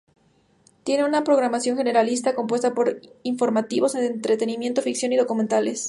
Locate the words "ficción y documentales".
4.81-5.79